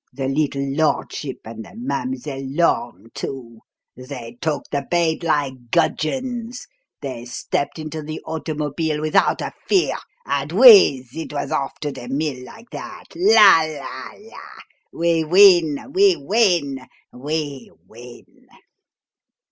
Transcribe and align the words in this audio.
The 0.11 0.27
little 0.27 0.67
lordship 0.67 1.41
and 1.45 1.63
the 1.63 1.73
Mademoiselle 1.75 2.41
Lorne, 2.47 3.11
too! 3.13 3.59
They 3.95 4.35
took 4.41 4.63
the 4.71 4.87
bait 4.89 5.21
like 5.21 5.69
gudgeons; 5.69 6.65
they 7.01 7.25
stepped 7.25 7.77
into 7.77 8.01
the 8.01 8.19
automobile 8.25 8.99
without 8.99 9.41
a 9.41 9.51
fear, 9.67 9.93
and 10.25 10.51
whizz! 10.51 11.09
it 11.15 11.31
was 11.31 11.51
off 11.51 11.75
to 11.81 11.91
the 11.91 12.07
mill 12.09 12.43
like 12.43 12.71
that! 12.71 13.13
La, 13.15 13.61
la, 13.61 14.13
la! 14.27 14.49
We 14.91 15.23
win, 15.23 15.91
we 15.93 16.15
win, 16.15 16.79
we 17.13 17.69
win!" 17.87 18.47